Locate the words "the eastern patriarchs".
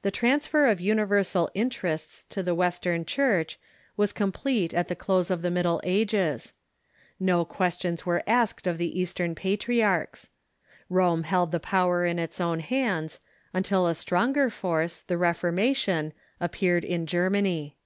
8.78-10.30